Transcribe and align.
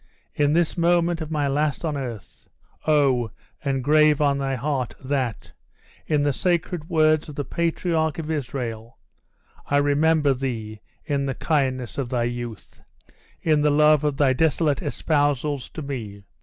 in 0.33 0.53
this 0.53 0.79
moment 0.79 1.21
of 1.21 1.29
my 1.29 1.47
last 1.47 1.85
on 1.85 1.95
earth, 1.95 2.47
O! 2.87 3.29
engrave 3.63 4.19
on 4.19 4.39
thy 4.39 4.55
heart, 4.55 4.95
that 4.99 5.51
in 6.07 6.23
the 6.23 6.33
sacred 6.33 6.89
words 6.89 7.29
of 7.29 7.35
the 7.35 7.45
patriarch 7.45 8.17
of 8.17 8.31
Israel 8.31 8.97
I 9.67 9.77
remember 9.77 10.33
thee, 10.33 10.81
in 11.05 11.27
the 11.27 11.35
kindness 11.35 11.99
of 11.99 12.09
thy 12.09 12.23
youth! 12.23 12.81
in 13.43 13.61
the 13.61 13.69
love 13.69 14.03
of 14.03 14.17
thy 14.17 14.33
desolate 14.33 14.81
espousals 14.81 15.69
to 15.69 15.83
me! 15.83 16.23